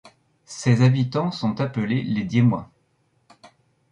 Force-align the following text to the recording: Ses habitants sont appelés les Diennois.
Ses 0.47 0.81
habitants 0.81 1.29
sont 1.29 1.61
appelés 1.61 2.01
les 2.01 2.23
Diennois. 2.23 2.71